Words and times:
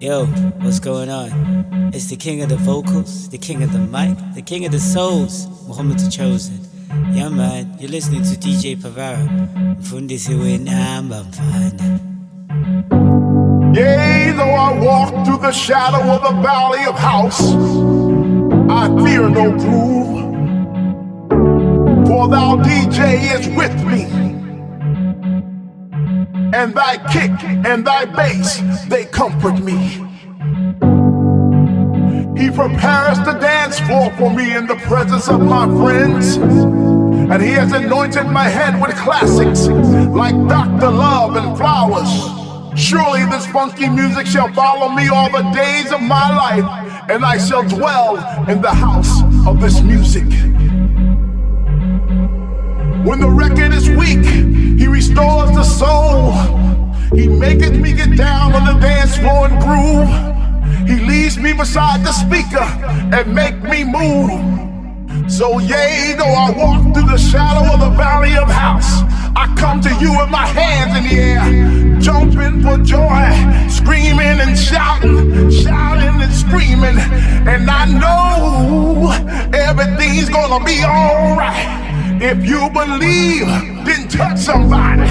Yo, 0.00 0.26
what's 0.60 0.78
going 0.80 1.08
on? 1.08 1.90
It's 1.94 2.06
the 2.06 2.16
king 2.16 2.42
of 2.42 2.48
the 2.50 2.56
vocals, 2.56 3.28
the 3.30 3.38
king 3.38 3.62
of 3.62 3.72
the 3.72 3.78
mic, 3.78 4.18
the 4.34 4.42
king 4.42 4.66
of 4.66 4.72
the 4.72 4.78
souls, 4.78 5.46
Muhammad 5.66 5.98
the 5.98 6.10
Chosen. 6.10 6.60
Yeah, 7.12 7.30
man, 7.30 7.74
you're 7.78 7.90
listening 7.90 8.22
to 8.22 8.36
DJ 8.36 8.76
Pavara. 8.76 9.26
Fundi 9.80 10.18
siwe 10.18 10.58
namba 10.58 11.24
mfana. 11.24 12.00
Yea, 13.74 14.32
though 14.32 14.54
I 14.54 14.78
walk 14.78 15.24
through 15.24 15.38
the 15.38 15.52
shadow 15.52 16.02
of 16.12 16.22
the 16.22 16.42
valley 16.42 16.84
of 16.84 16.98
house, 16.98 17.40
I 18.70 18.86
fear 19.02 19.28
no 19.30 19.50
gloom. 19.56 20.04
For 22.06 22.28
thou, 22.28 22.56
DJ, 22.56 23.38
is 23.38 23.48
with 23.56 23.74
me. 23.84 24.13
And 26.54 26.72
thy 26.72 26.98
kick 27.12 27.32
and 27.66 27.84
thy 27.84 28.04
bass, 28.04 28.60
they 28.86 29.06
comfort 29.06 29.58
me. 29.58 29.76
He 32.40 32.48
prepares 32.48 33.18
the 33.18 33.36
dance 33.40 33.80
floor 33.80 34.12
for 34.16 34.32
me 34.32 34.56
in 34.56 34.68
the 34.68 34.76
presence 34.86 35.28
of 35.28 35.40
my 35.40 35.66
friends. 35.66 36.36
And 36.36 37.42
he 37.42 37.50
has 37.50 37.72
anointed 37.72 38.28
my 38.28 38.44
head 38.44 38.80
with 38.80 38.94
classics 38.98 39.66
like 39.66 40.36
Dr. 40.46 40.90
Love 40.90 41.34
and 41.34 41.58
Flowers. 41.58 42.08
Surely 42.80 43.24
this 43.24 43.46
funky 43.48 43.88
music 43.88 44.24
shall 44.24 44.52
follow 44.52 44.90
me 44.90 45.08
all 45.08 45.32
the 45.32 45.42
days 45.50 45.90
of 45.90 46.02
my 46.02 46.36
life, 46.36 47.10
and 47.10 47.24
I 47.24 47.36
shall 47.36 47.68
dwell 47.68 48.16
in 48.48 48.62
the 48.62 48.70
house 48.70 49.24
of 49.44 49.60
this 49.60 49.82
music. 49.82 50.28
When 53.04 53.18
the 53.18 53.28
record 53.28 53.74
is 53.74 53.90
weak, 53.90 54.63
he 54.78 54.86
restores 54.86 55.50
the 55.52 55.64
soul. 55.64 56.32
He 57.14 57.28
maketh 57.28 57.76
me 57.76 57.92
get 57.92 58.16
down 58.16 58.54
on 58.54 58.74
the 58.74 58.80
dance 58.80 59.16
floor 59.16 59.46
and 59.48 59.60
groove. 59.60 60.88
He 60.88 61.04
leads 61.04 61.38
me 61.38 61.52
beside 61.52 62.04
the 62.04 62.12
speaker 62.12 62.64
and 63.14 63.34
make 63.34 63.62
me 63.62 63.84
move. 63.84 65.30
So 65.30 65.58
yea, 65.58 66.14
though 66.18 66.24
I 66.24 66.50
walk 66.56 66.94
through 66.94 67.06
the 67.06 67.16
shadow 67.16 67.72
of 67.72 67.80
the 67.80 67.90
valley 67.96 68.36
of 68.36 68.50
house, 68.50 69.02
I 69.36 69.52
come 69.56 69.80
to 69.80 69.88
you 69.96 70.16
with 70.18 70.28
my 70.28 70.46
hands 70.46 70.96
in 70.98 71.04
the 71.08 71.22
air, 71.22 72.00
jumping 72.00 72.62
for 72.62 72.78
joy, 72.78 73.30
screaming 73.68 74.40
and 74.40 74.58
shouting, 74.58 75.50
shouting 75.50 76.20
and 76.20 76.32
screaming. 76.32 76.98
And 77.48 77.70
I 77.70 77.86
know 77.86 79.12
everything's 79.54 80.28
gonna 80.28 80.64
be 80.64 80.84
alright. 80.84 81.93
If 82.26 82.46
you 82.48 82.70
believe, 82.70 83.44
then 83.84 84.08
touch 84.08 84.38
somebody. 84.38 85.02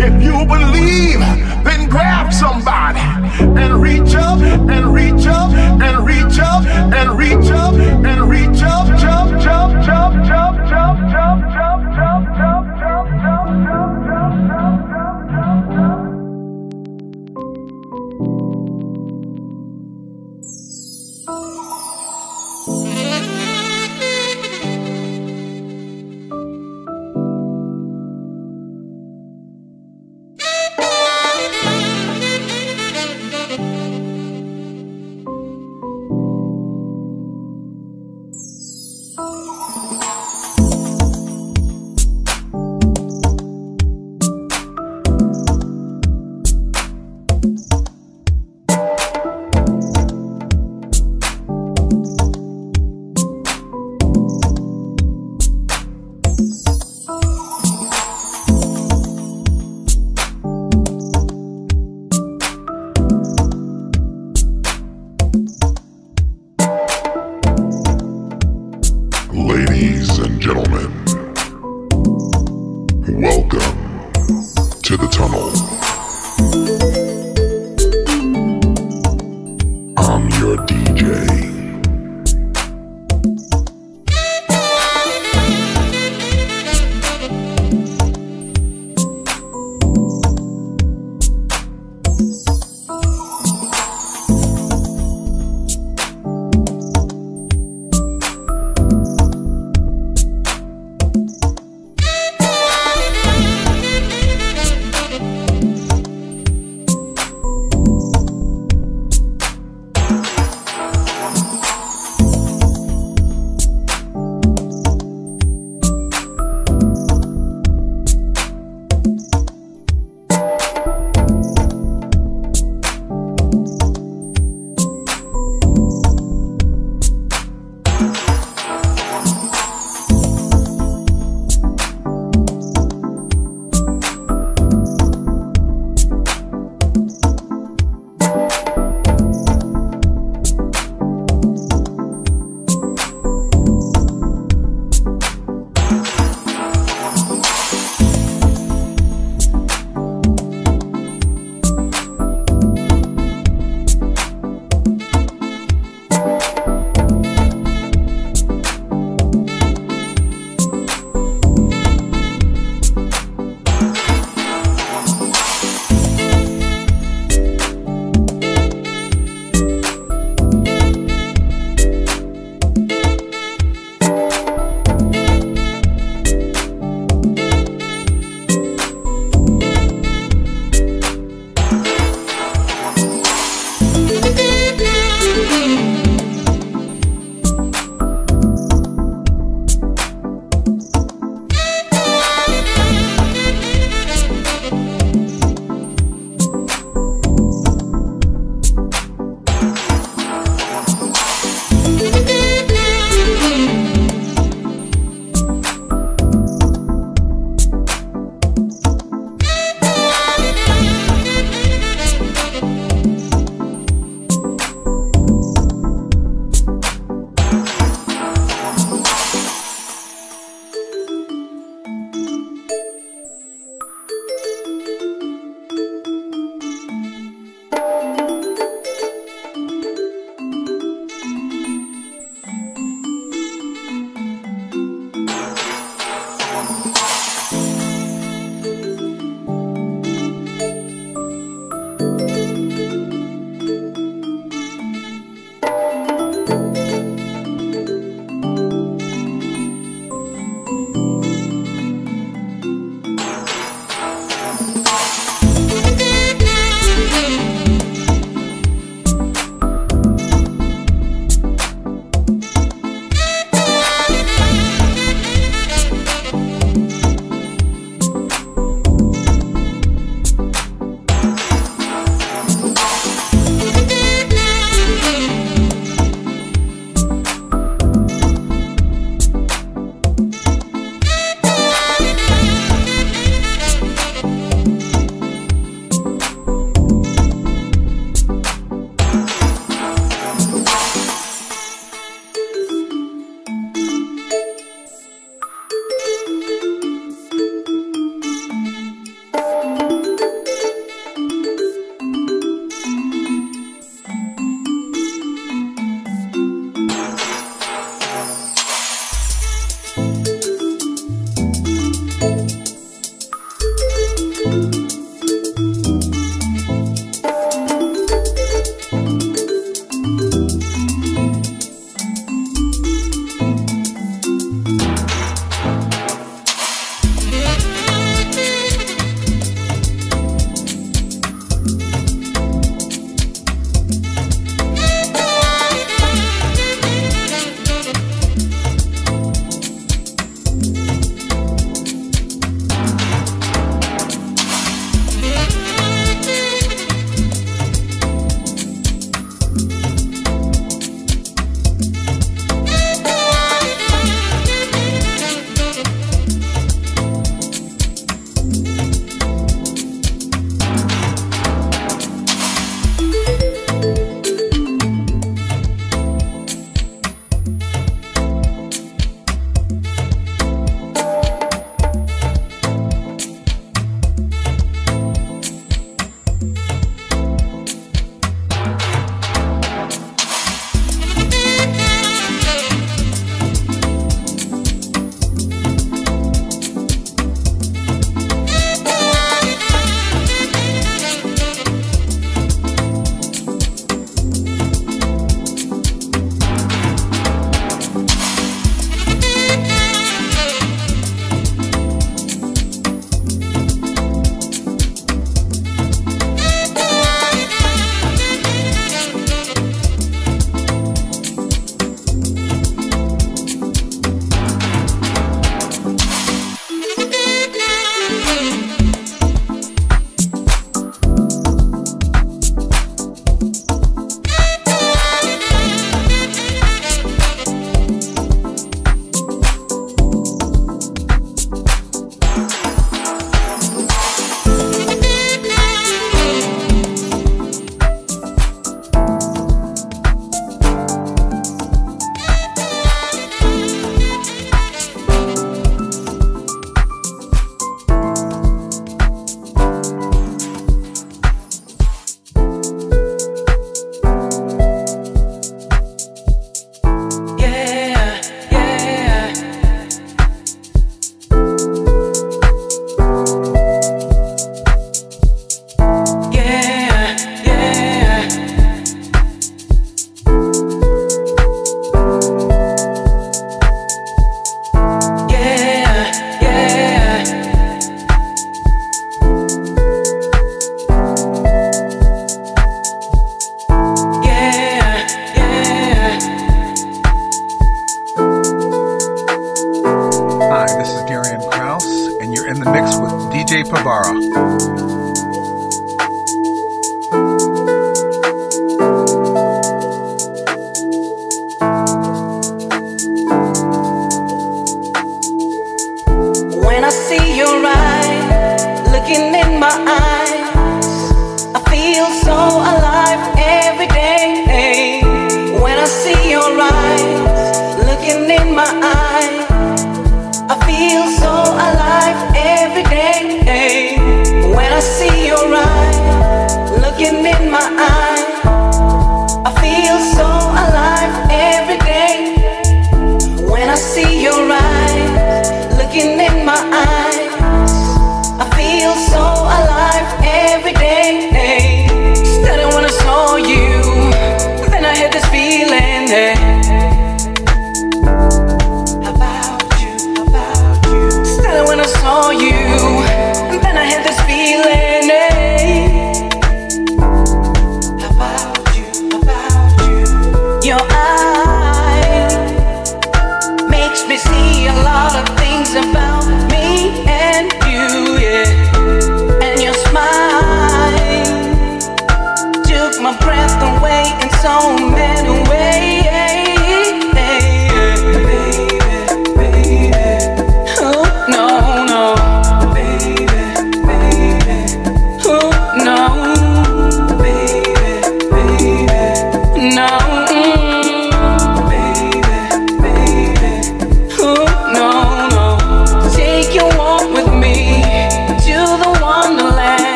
If 0.00 0.22
you 0.22 0.46
believe, 0.46 1.18
then 1.64 1.88
grab 1.88 2.32
somebody 2.32 3.00
and 3.00 3.82
reach 3.82 4.14
up 4.14 4.38
and 4.38 4.94
reach 4.94 5.26
up 5.26 5.50
and 5.50 6.06
reach 6.06 6.38
up 6.38 6.64
and 6.64 7.18
reach 7.18 7.50
up 7.50 7.74
and 7.74 8.30
reach 8.30 8.62
up, 8.62 8.86
jump, 9.00 9.42
jump, 9.42 9.82
jump, 9.84 10.24
jump, 10.24 10.68
jump, 10.68 11.10
jump, 11.10 11.52
jump, 11.52 11.94
jump, 11.96 12.01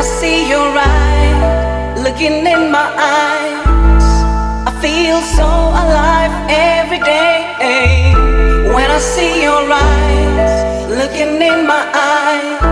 I 0.00 0.02
see 0.02 0.48
your 0.48 0.72
eyes 0.78 2.00
looking 2.02 2.46
in 2.46 2.70
my 2.72 2.88
eyes, 2.96 4.06
I 4.66 4.72
feel 4.80 5.20
so 5.20 5.44
alive 5.44 6.32
every 6.48 7.00
day. 7.00 8.14
When 8.74 8.90
I 8.90 8.98
see 8.98 9.42
your 9.42 9.70
eyes 9.70 10.88
looking 10.88 11.42
in 11.42 11.66
my 11.66 11.84
eyes, 11.92 12.62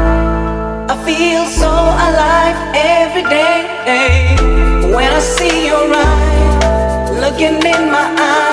I 0.89 0.97
feel 1.05 1.45
so 1.45 1.69
alive 1.69 2.57
every 2.75 3.25
day. 3.25 3.61
When 4.97 5.13
I 5.13 5.21
see 5.21 5.67
your 5.67 5.87
eyes 5.93 7.11
looking 7.21 7.61
in 7.61 7.93
my 7.93 8.07
eyes. 8.19 8.48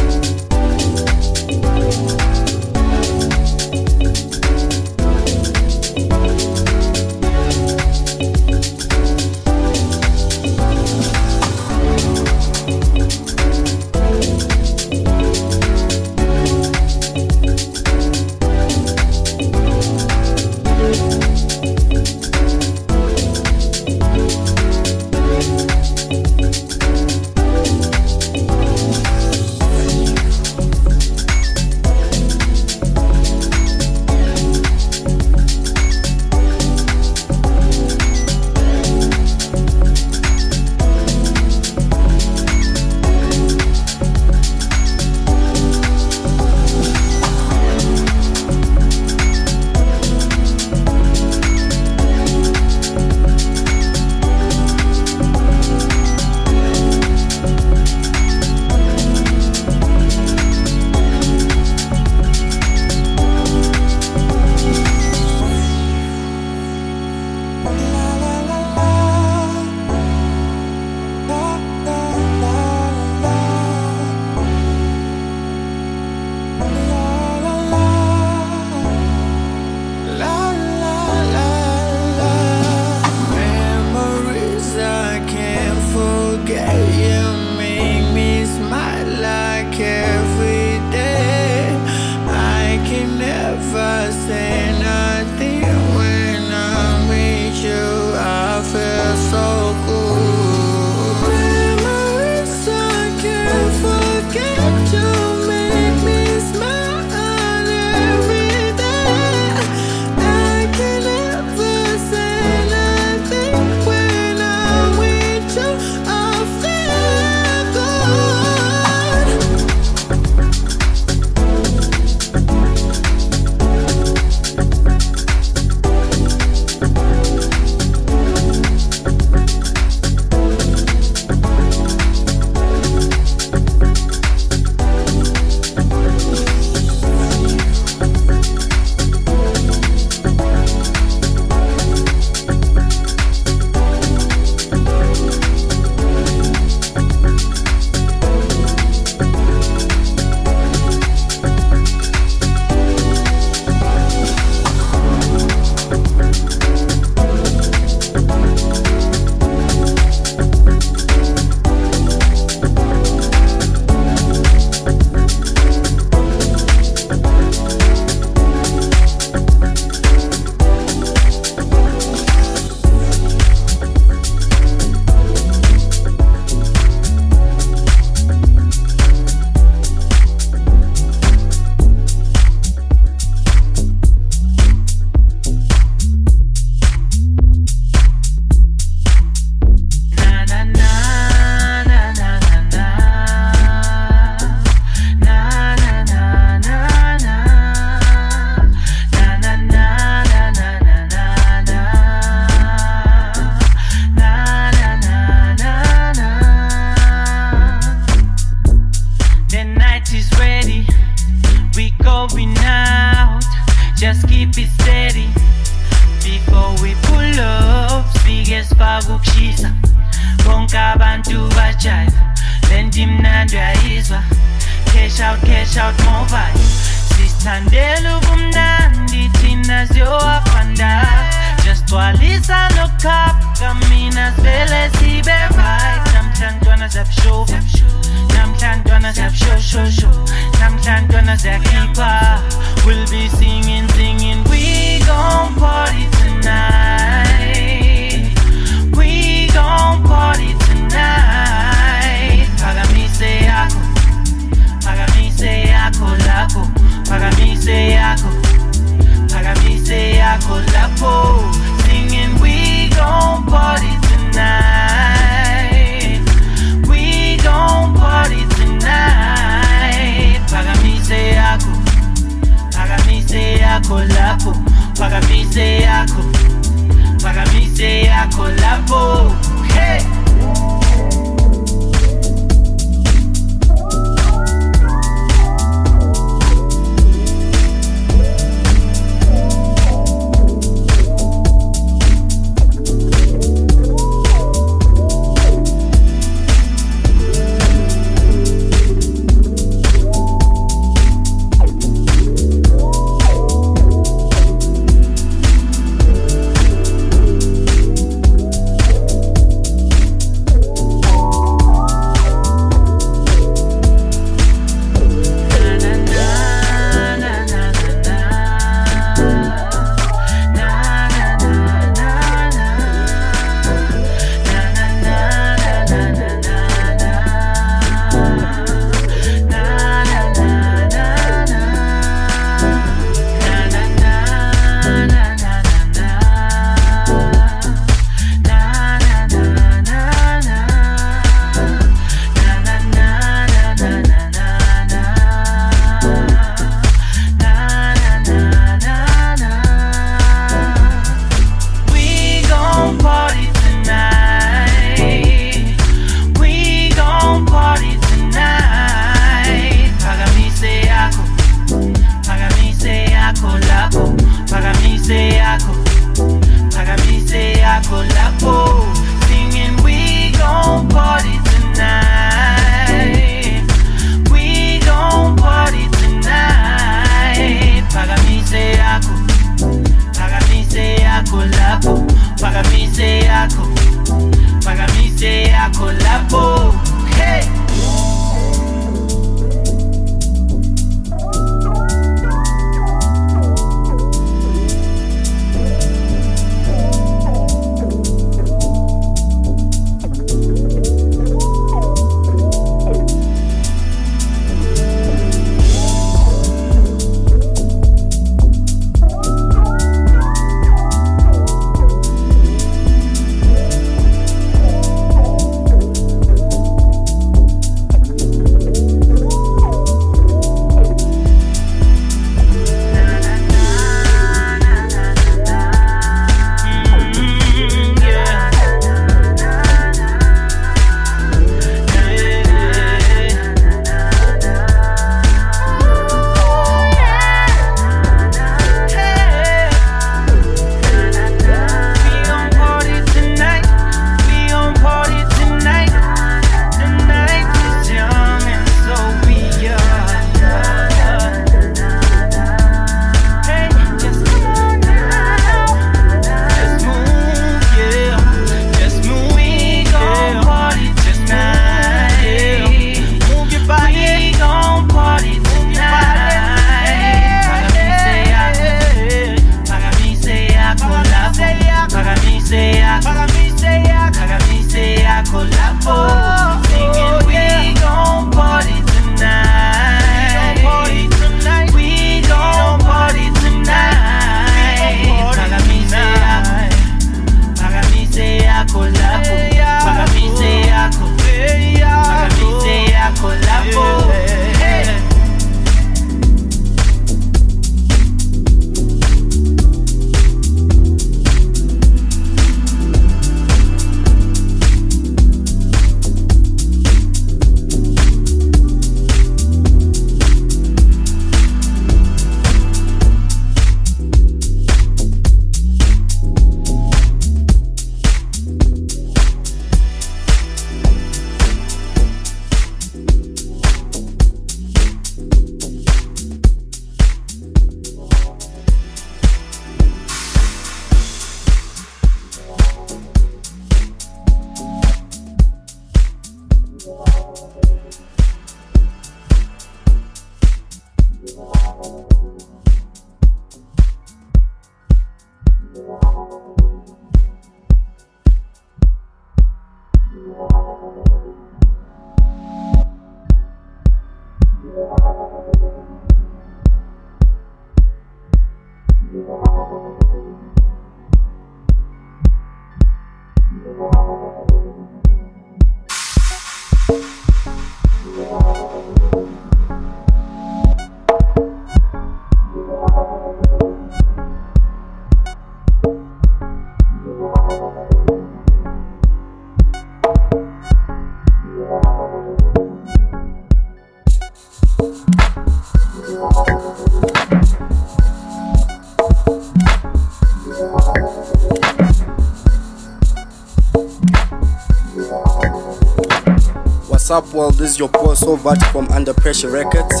World? 597.36 597.54
This 597.56 597.72
is 597.72 597.78
your 597.78 597.90
boy 597.90 598.14
Sovat 598.14 598.62
from 598.72 598.88
Under 598.88 599.12
Pressure 599.12 599.50
Records, 599.50 600.00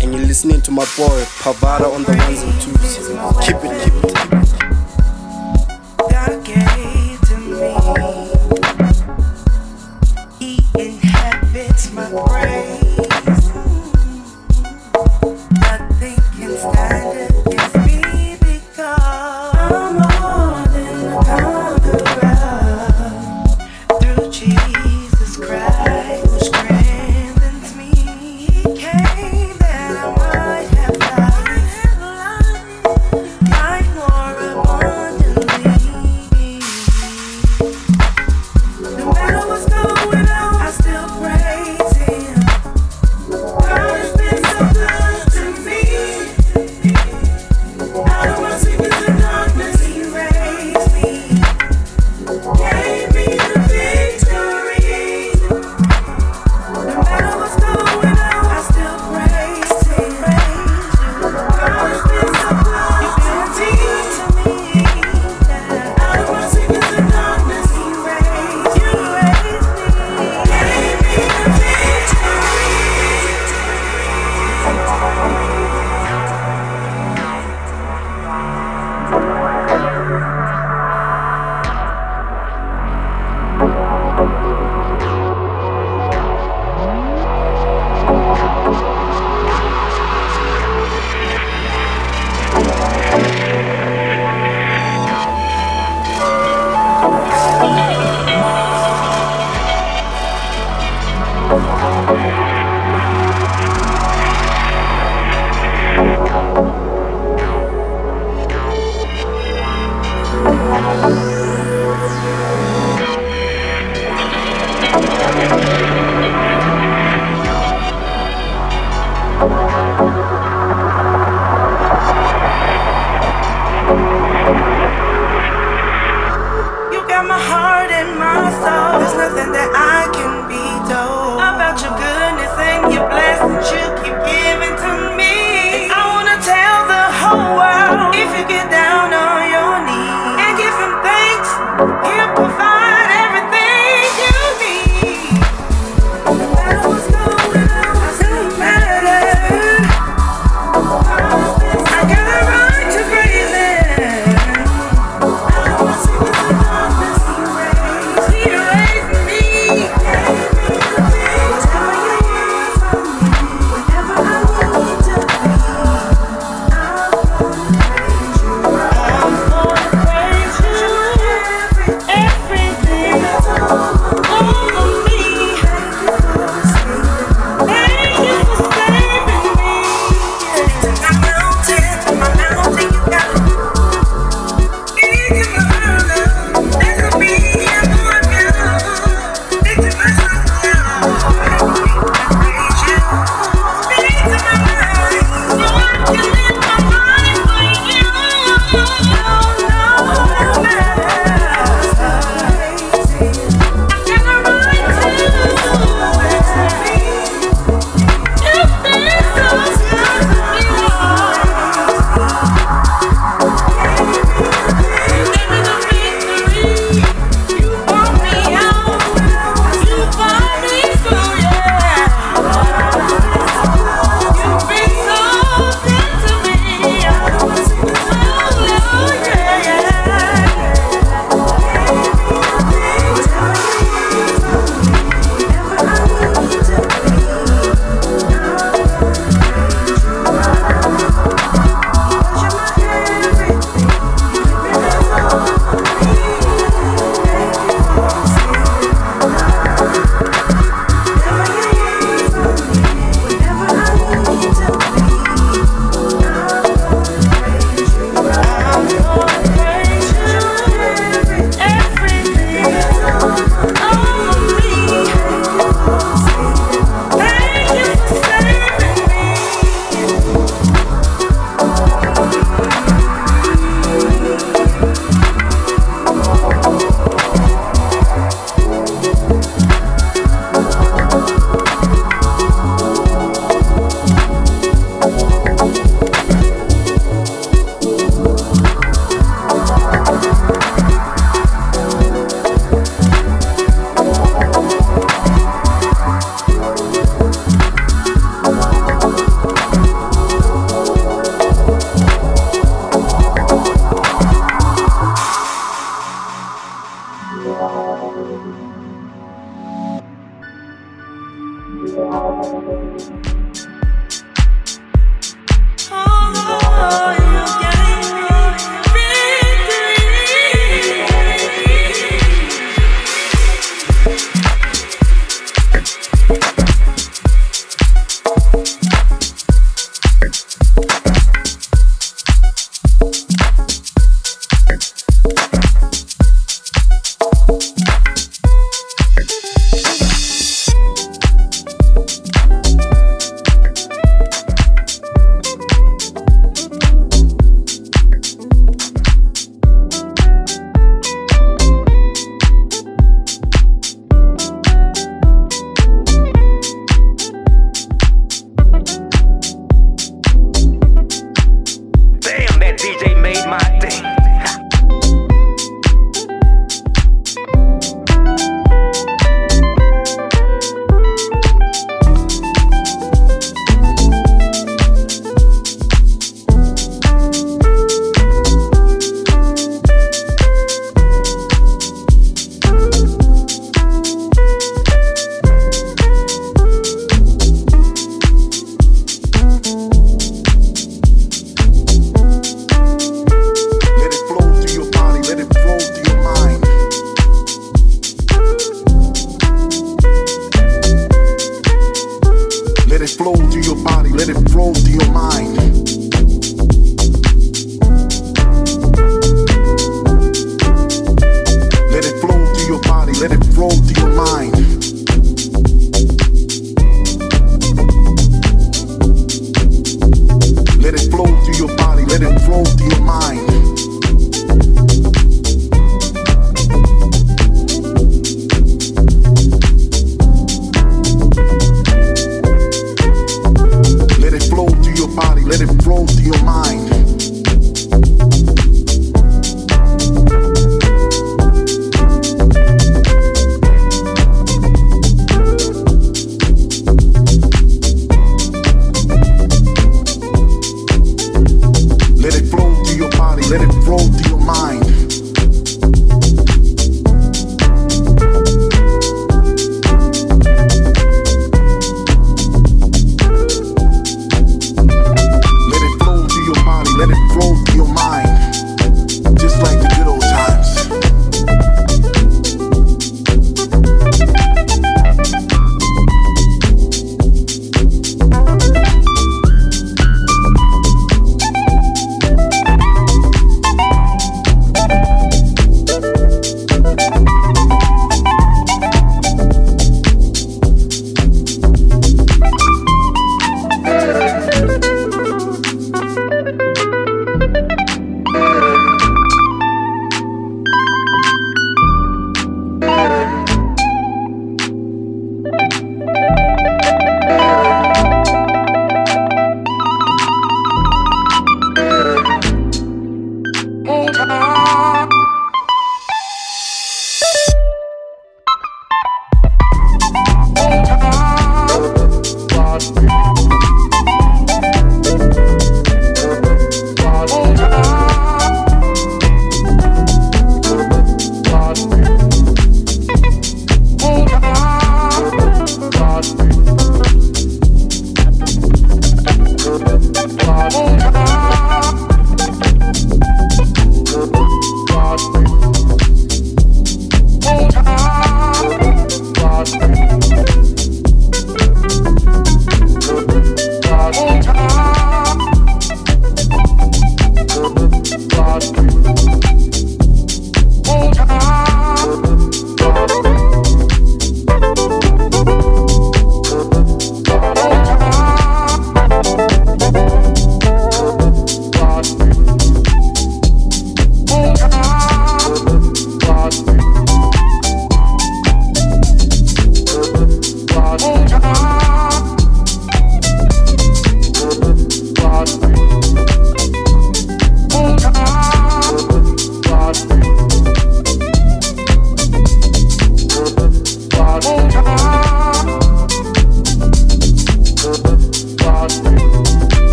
and 0.00 0.12
you're 0.14 0.24
listening 0.24 0.60
to 0.62 0.70
my 0.70 0.84
boy 0.96 1.24
Pavara 1.42 1.92
on 1.92 2.04
the 2.04 2.16
ones 2.16 2.42
and 2.42 2.62
twos. 2.62 2.98
Keep 3.44 3.56
it, 3.64 3.84
keep 3.84 4.10
it. 4.10 4.15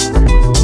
you 0.00 0.57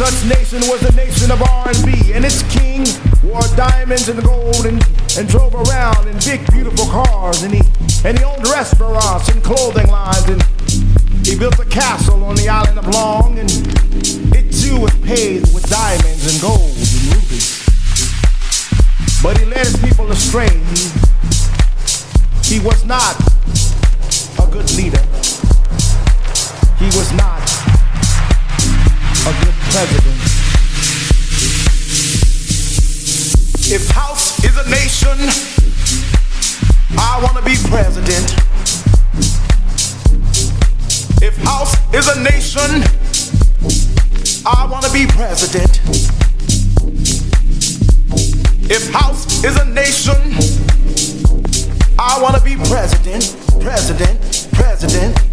such 0.00 0.24
nation 0.24 0.60
was 0.66 0.80
the 0.80 0.92
nation 0.96 1.30
of 1.30 1.42
R&B, 1.42 2.14
and 2.14 2.24
its 2.24 2.40
king 2.48 2.88
wore 3.22 3.44
diamonds 3.54 4.08
and 4.08 4.24
gold 4.24 4.64
and, 4.64 4.80
and 5.18 5.28
drove 5.28 5.54
around 5.54 6.08
in 6.08 6.16
big, 6.24 6.40
beautiful 6.50 6.86
cars, 6.86 7.42
and 7.42 7.52
he 7.52 7.60
and 8.08 8.16
he 8.16 8.24
owned 8.24 8.48
restaurants 8.48 9.28
and 9.28 9.44
clothing 9.44 9.86
lines, 9.88 10.24
and 10.24 10.40
he 11.26 11.36
built 11.36 11.58
a 11.58 11.66
castle 11.66 12.24
on 12.24 12.34
the 12.36 12.48
island 12.48 12.78
of 12.78 12.88
Long, 12.88 13.38
and 13.38 13.50
it 14.32 14.48
too 14.50 14.80
was 14.80 14.96
paved 15.04 15.52
with 15.52 15.68
diamonds 15.68 16.32
and 16.32 16.40
gold 16.40 16.72
and 16.72 17.00
rubies. 17.12 17.60
But 19.22 19.36
he 19.36 19.44
led 19.44 19.66
his 19.66 19.76
people 19.84 20.10
astray. 20.10 20.48
He, 20.72 22.56
he 22.56 22.64
was 22.64 22.86
not 22.86 23.20
a 24.40 24.48
good 24.50 24.72
leader. 24.80 25.04
He 26.80 26.88
was 26.96 27.12
not 27.12 27.39
president. 29.70 30.16
If 33.72 33.88
house 33.90 34.44
is 34.44 34.56
a 34.58 34.68
nation, 34.68 35.16
I 36.98 37.20
want 37.22 37.36
to 37.36 37.44
be 37.44 37.54
president. 37.68 38.34
If 41.22 41.36
house 41.44 41.76
is 41.94 42.08
a 42.08 42.20
nation, 42.20 42.82
I 44.44 44.66
want 44.68 44.84
to 44.86 44.92
be 44.92 45.06
president. 45.06 45.80
If 48.68 48.90
house 48.90 49.44
is 49.44 49.56
a 49.56 49.64
nation, 49.66 50.18
I 51.96 52.20
want 52.20 52.36
to 52.36 52.42
be 52.42 52.56
president, 52.56 53.36
president, 53.60 54.48
president. 54.52 55.29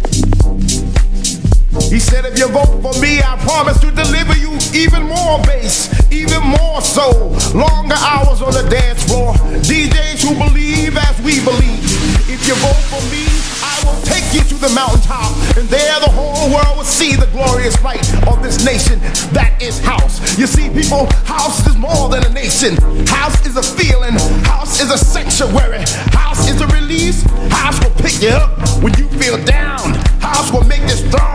He 1.88 1.98
said, 1.98 2.26
if 2.26 2.38
you 2.38 2.48
vote 2.48 2.82
for 2.84 2.92
me, 3.00 3.22
I 3.24 3.40
promise 3.48 3.80
to 3.80 3.90
deliver 3.90 4.36
you 4.36 4.52
even 4.76 5.08
more 5.08 5.40
bass, 5.48 5.88
even 6.12 6.42
more 6.44 6.82
soul. 6.82 7.32
Longer 7.56 7.96
hours 7.96 8.42
on 8.42 8.52
the 8.52 8.68
dance 8.68 9.04
floor. 9.08 9.32
DJs 9.64 10.20
who 10.20 10.36
believe 10.36 10.98
as 10.98 11.16
we 11.24 11.40
believe. 11.40 11.80
If 12.28 12.46
you 12.46 12.54
vote 12.60 12.84
for 12.92 13.00
me, 13.08 13.24
I 13.64 13.80
will 13.88 13.96
take 14.04 14.28
you 14.36 14.44
to 14.52 14.56
the 14.60 14.68
mountaintop, 14.76 15.32
and 15.56 15.66
there 15.68 15.98
the 16.00 16.12
whole 16.12 16.52
world 16.52 16.76
will 16.76 16.84
see 16.84 17.16
the 17.16 17.26
glorious 17.32 17.82
light 17.82 18.04
of 18.28 18.42
this 18.42 18.64
nation 18.66 19.00
that 19.32 19.56
is 19.60 19.80
house. 19.80 20.20
You 20.36 20.46
see, 20.46 20.68
people, 20.68 21.08
house 21.24 21.66
is 21.66 21.76
more 21.76 22.10
than 22.10 22.22
a 22.24 22.32
nation. 22.34 22.76
House 23.08 23.40
is 23.46 23.56
a 23.56 23.62
feeling. 23.62 24.12
House 24.44 24.80
is 24.80 24.90
a 24.92 24.98
sanctuary. 24.98 25.84
House 26.12 26.50
is 26.50 26.60
a 26.60 26.66
release. 26.68 27.22
House 27.48 27.80
will 27.82 27.96
pick 27.96 28.20
you 28.20 28.28
up 28.28 28.60
when 28.82 28.92
you 29.00 29.08
feel 29.16 29.42
down. 29.44 29.94
House 30.20 30.52
will 30.52 30.64
make 30.64 30.82
you 30.82 30.98
strong 31.08 31.27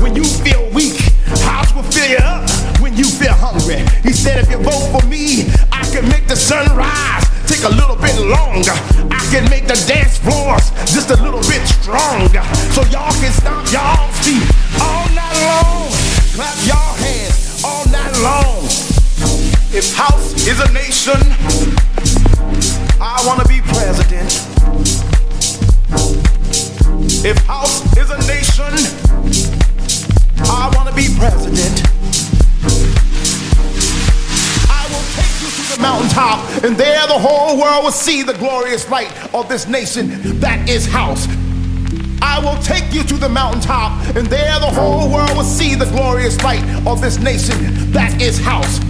when 0.00 0.16
you 0.16 0.24
feel 0.24 0.68
weak. 0.72 0.98
House 1.44 1.74
will 1.74 1.84
fill 1.84 2.08
you 2.08 2.18
up 2.18 2.48
when 2.80 2.96
you 2.96 3.04
feel 3.04 3.32
hungry. 3.32 3.84
He 4.02 4.12
said, 4.12 4.38
if 4.38 4.50
you 4.50 4.58
vote 4.58 4.88
for 4.90 5.06
me, 5.06 5.52
I 5.70 5.84
can 5.92 6.08
make 6.08 6.26
the 6.26 6.36
sun 6.36 6.64
rise. 6.76 7.24
Take 7.46 7.64
a 7.64 7.68
little 7.68 7.96
bit 7.96 8.16
longer. 8.18 8.72
I 9.12 9.20
can 9.30 9.48
make 9.50 9.66
the 9.66 9.76
dance 9.86 10.18
floors 10.18 10.70
just 10.88 11.10
a 11.10 11.22
little 11.22 11.44
bit 11.44 11.62
stronger. 11.68 12.42
So 12.72 12.82
y'all 12.88 13.12
can 13.20 13.32
stomp 13.32 13.70
y'all 13.72 14.08
feet 14.24 14.42
all 14.80 15.06
night 15.12 15.36
long. 15.44 15.92
Clap 16.34 16.56
y'all 16.64 16.94
hands 16.96 17.62
all 17.64 17.84
night 17.92 18.16
long. 18.24 18.64
If 19.72 19.94
house 19.94 20.34
is 20.48 20.58
a 20.60 20.72
nation, 20.72 21.20
I 23.00 23.22
wanna 23.26 23.44
be 23.46 23.60
president. 23.60 24.32
If 27.22 27.36
house 27.44 27.84
is 27.96 28.10
a 28.10 28.18
nation, 28.26 29.09
I 30.50 30.70
wanna 30.74 30.92
be 30.92 31.06
president. 31.16 31.86
I 34.68 34.82
will 34.90 35.06
take 35.14 35.34
you 35.40 35.48
to 35.48 35.62
the 35.76 35.78
mountaintop, 35.80 36.64
and 36.64 36.76
there 36.76 37.06
the 37.06 37.18
whole 37.18 37.56
world 37.60 37.84
will 37.84 37.92
see 37.92 38.22
the 38.22 38.34
glorious 38.34 38.88
light 38.90 39.12
of 39.32 39.48
this 39.48 39.68
nation 39.68 40.40
that 40.40 40.68
is 40.68 40.86
house. 40.86 41.28
I 42.20 42.38
will 42.40 42.60
take 42.62 42.92
you 42.92 43.04
to 43.04 43.16
the 43.16 43.28
mountaintop, 43.28 43.92
and 44.16 44.26
there 44.26 44.58
the 44.58 44.70
whole 44.74 45.08
world 45.08 45.36
will 45.36 45.44
see 45.44 45.76
the 45.76 45.86
glorious 45.86 46.42
light 46.42 46.64
of 46.84 47.00
this 47.00 47.18
nation 47.18 47.92
that 47.92 48.20
is 48.20 48.38
house. 48.38 48.80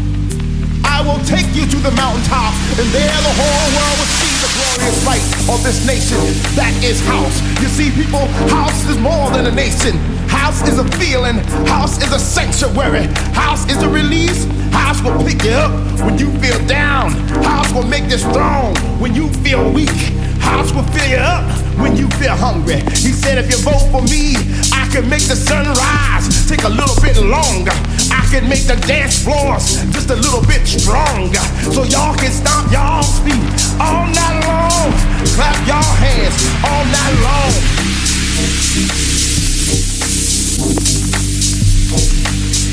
I 0.83 1.03
will 1.05 1.23
take 1.25 1.47
you 1.55 1.67
to 1.67 1.77
the 1.77 1.93
mountaintop, 1.93 2.53
and 2.81 2.89
there 2.89 3.21
the 3.21 3.35
whole 3.37 3.69
world 3.77 3.97
will 4.01 4.13
see 4.17 4.33
the 4.41 4.51
glorious 4.57 5.07
light 5.07 5.25
of 5.53 5.63
this 5.63 5.87
nation 5.87 6.21
that 6.57 6.73
is 6.83 7.01
house. 7.05 7.37
You 7.61 7.69
see, 7.69 7.91
people, 7.93 8.27
house 8.49 8.89
is 8.89 8.99
more 8.99 9.31
than 9.31 9.47
a 9.47 9.53
nation. 9.53 10.20
House 10.41 10.67
is 10.67 10.79
a 10.79 10.85
feeling. 10.97 11.37
House 11.69 12.03
is 12.03 12.13
a 12.13 12.19
sanctuary. 12.19 13.07
House 13.37 13.69
is 13.69 13.83
a 13.83 13.89
release. 13.89 14.45
House 14.73 15.03
will 15.03 15.17
pick 15.23 15.45
you 15.45 15.53
up 15.53 15.71
when 16.01 16.19
you 16.19 16.33
feel 16.41 16.59
down. 16.67 17.13
House 17.45 17.71
will 17.75 17.87
make 17.87 18.05
you 18.11 18.17
strong 18.17 18.75
when 18.99 19.15
you 19.15 19.29
feel 19.45 19.71
weak. 19.71 19.99
House 20.41 20.73
will 20.73 20.89
fill 20.95 21.09
you 21.11 21.21
up 21.21 21.45
when 21.79 21.95
you 21.95 22.09
feel 22.17 22.35
hungry. 22.35 22.81
He 22.97 23.13
said, 23.13 23.37
if 23.37 23.51
you 23.53 23.59
vote 23.59 23.85
for 23.93 24.03
me, 24.09 24.35
I 24.73 24.89
can 24.91 25.09
make 25.09 25.29
the 25.29 25.37
sun 25.37 25.67
rise. 25.77 26.49
Take 26.49 26.65
a 26.65 26.73
little 26.73 26.97
bit 27.05 27.21
longer. 27.21 27.77
I 28.09 28.25
can 28.33 28.49
make 28.49 28.65
the 28.65 28.77
dance 28.89 29.23
floors 29.23 29.85
just 29.93 30.09
a 30.09 30.17
little 30.17 30.43
bit 30.49 30.67
stronger. 30.67 31.45
So 31.69 31.85
y'all 31.85 32.17
can 32.17 32.33
stomp 32.33 32.73
y'all 32.73 33.05
feet 33.23 33.45
all 33.77 34.09
night 34.09 34.41
long. 34.49 34.89
Clap 35.37 35.57
y'all 35.69 35.95
hands 36.01 36.41
all 36.65 36.85
night 36.89 37.17
long. 37.29 39.20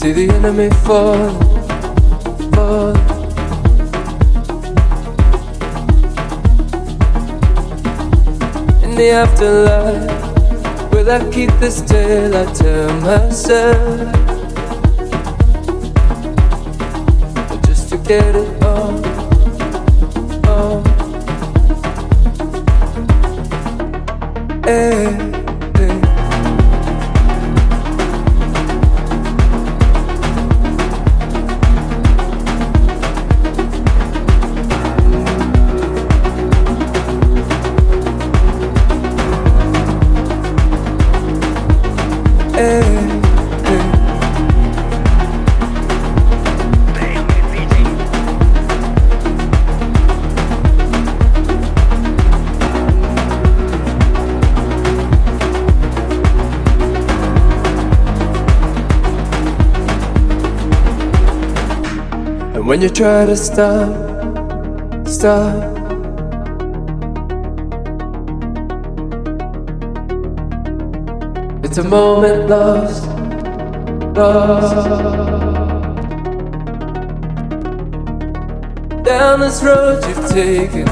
See 0.00 0.12
the 0.12 0.30
enemy 0.30 0.70
falling, 0.86 1.38
falling. 2.52 2.96
In 8.82 8.94
the 8.96 9.10
afterlife, 9.10 10.90
will 10.90 11.10
I 11.10 11.30
keep 11.30 11.50
this 11.60 11.82
tale? 11.82 12.34
I 12.34 12.50
tell 12.54 12.90
myself, 13.02 14.14
just 17.66 17.90
forget 17.90 18.34
it 18.34 18.59
when 62.80 62.88
you 62.88 62.94
try 62.94 63.26
to 63.26 63.36
stop, 63.36 63.90
stop. 65.06 65.54
It's 71.62 71.76
a 71.76 71.84
moment 71.84 72.48
lost, 72.48 73.06
lost. 74.16 74.76
Down 79.04 79.40
this 79.40 79.62
road 79.62 80.02
you've 80.08 80.30
taken, 80.30 80.88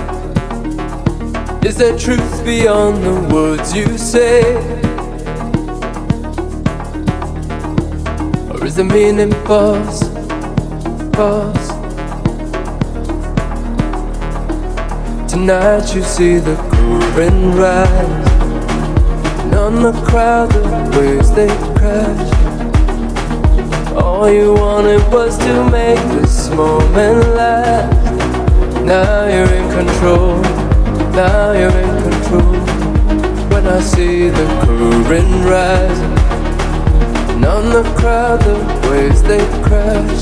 is 1.65 1.77
there 1.79 1.99
truth 1.99 2.45
beyond 2.45 3.03
the 3.03 3.35
words 3.35 3.75
you 3.75 3.97
say? 3.97 4.43
Or 8.51 8.67
is 8.67 8.77
the 8.77 8.85
meaning 8.85 9.33
false? 9.47 10.03
false. 11.19 11.68
Tonight 15.39 15.95
you 15.95 16.03
see 16.03 16.39
the 16.39 16.57
current 16.57 17.55
rise, 17.55 18.29
and 19.45 19.55
on 19.55 19.75
the 19.83 19.93
crowd 20.03 20.51
the 20.51 20.99
waves 20.99 21.31
they 21.31 21.47
crash. 21.79 22.31
All 23.95 24.29
you 24.29 24.55
wanted 24.55 25.01
was 25.13 25.39
to 25.39 25.71
make 25.71 26.03
this 26.19 26.51
moment 26.51 27.21
last. 27.37 28.85
Now 28.85 29.27
you're 29.27 29.55
in 29.61 29.71
control. 29.71 30.41
Now 31.15 31.53
you're 31.53 31.79
in 31.87 32.03
control. 32.11 32.59
When 33.53 33.65
I 33.69 33.81
see 33.81 34.31
the 34.31 34.47
current 34.67 35.35
rise, 35.47 36.01
and 37.31 37.45
on 37.45 37.71
the 37.71 37.85
crowd 37.97 38.41
the 38.41 38.57
waves 38.91 39.23
they 39.23 39.45
crash. 39.63 40.21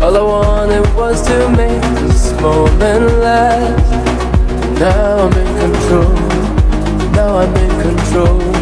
All 0.00 0.16
I 0.16 0.22
wanted 0.22 0.86
was 0.94 1.26
to 1.26 1.48
make 1.50 2.03
moment 2.44 3.06
last. 3.22 3.90
Now 4.78 5.16
I'm 5.24 5.32
in 5.32 5.50
control. 5.62 6.14
Now 7.12 7.38
I'm 7.38 7.56
in 7.56 7.70
control. 7.80 8.53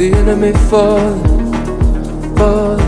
The 0.00 0.14
enemy 0.14 0.52
falling, 0.70 1.22
falling. 2.34 2.80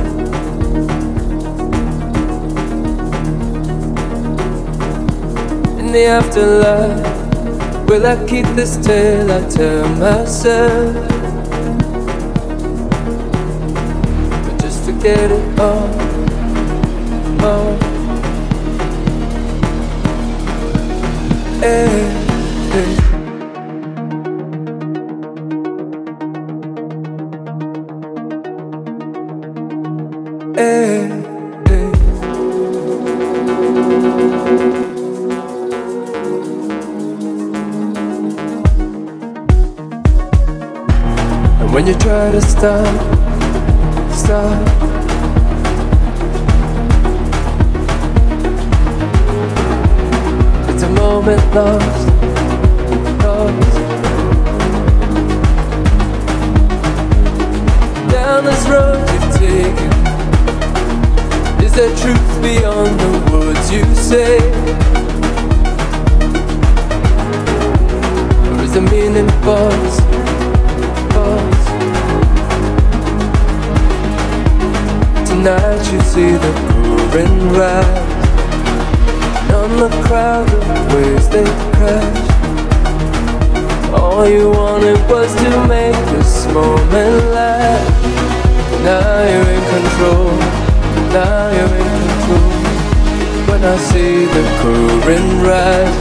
In 5.78 5.92
the 5.92 6.06
afterlife, 6.06 7.86
will 7.86 8.06
I 8.06 8.16
keep 8.26 8.46
this 8.56 8.78
tale? 8.78 9.30
I 9.30 9.46
tell 9.50 9.86
myself, 9.96 10.94
but 14.44 14.62
just 14.62 14.82
forget 14.86 15.30
it 15.30 15.60
all. 15.60 15.92
all. 17.44 17.76
Hey, 21.60 21.88
hey. 22.70 22.96
Hey, 22.96 23.01
to 42.32 42.40
stop, 42.40 42.86
stop. 44.10 44.62
It's 50.70 50.82
a 50.82 50.88
moment 50.88 51.42
lost, 51.54 52.08
lost. 53.22 53.76
Down 58.10 58.44
this 58.46 58.66
road 58.66 59.06
you've 59.12 59.32
taken, 59.36 59.92
is 61.62 61.74
there 61.74 61.94
truth 61.98 62.40
beyond 62.40 62.98
the 62.98 63.10
words 63.30 63.70
you 63.70 63.84
say? 63.94 64.38
Or 68.48 68.62
is 68.62 68.72
the 68.72 68.80
meaning 68.80 69.28
false? 69.42 70.01
Tonight 75.42 75.92
you 75.92 76.00
see 76.02 76.30
the 76.30 76.52
current 76.70 77.42
rise 77.58 77.98
on 79.50 79.70
the 79.76 79.90
crowd 80.06 80.48
of 80.48 80.94
waves 80.94 81.28
they 81.30 81.42
crash. 81.74 82.22
All 83.90 84.24
you 84.24 84.50
wanted 84.52 85.00
was 85.10 85.34
to 85.34 85.66
make 85.66 85.96
this 86.14 86.46
moment 86.46 87.24
last. 87.34 87.90
Now 88.84 89.24
you're 89.30 89.50
in 89.56 89.64
control. 89.74 90.30
Now 91.10 91.50
you're 91.50 91.76
in 91.82 91.90
control. 92.06 92.52
When 93.48 93.64
I 93.64 93.76
see 93.78 94.26
the 94.26 94.44
current 94.62 95.30
rise, 95.42 95.98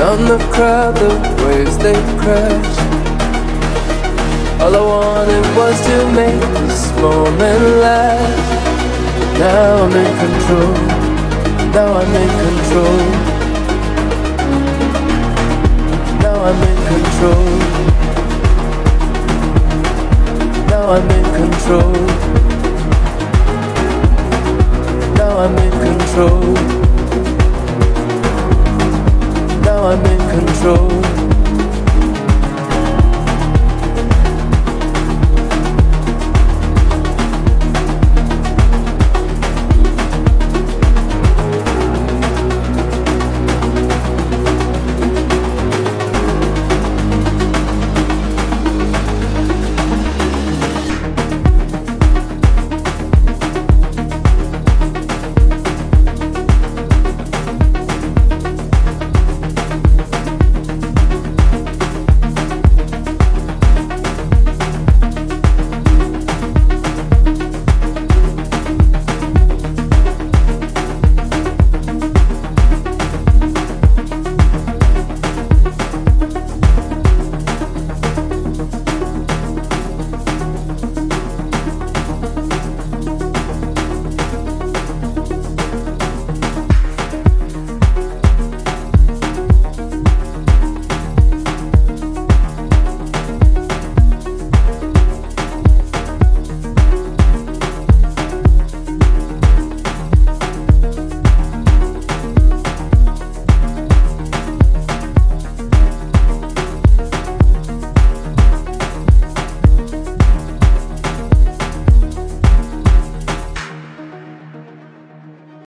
on 0.00 0.24
the 0.24 0.38
crowd 0.50 0.96
the 0.96 1.12
waves 1.44 1.76
they 1.76 2.00
crash. 2.16 2.99
All 4.62 4.76
I 4.76 4.78
wanted 4.78 5.46
was 5.56 5.80
to 5.86 5.96
make 6.12 6.40
this 6.68 6.92
moment 7.00 7.62
last. 7.80 8.38
Now 9.38 9.84
I'm 9.84 9.94
in 10.02 10.12
control. 10.20 10.74
Now 11.72 11.90
I'm 12.00 12.14
in 12.22 12.30
control. 12.44 13.00
Now 16.20 16.44
I'm 16.44 16.62
in 16.70 16.78
control. 16.90 17.46
Now 20.68 20.84
I'm 20.92 21.10
in 21.18 21.26
control. 21.40 21.94
Now 25.16 25.32
I'm 25.38 25.56
in 25.56 25.72
control. 25.86 26.44
Now 29.64 29.80
I'm 29.86 30.04
in 30.04 30.20
control. 30.36 31.19